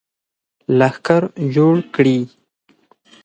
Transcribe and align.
لښکر 0.77 1.23
جوړ 1.55 1.75
کړي. 1.95 2.19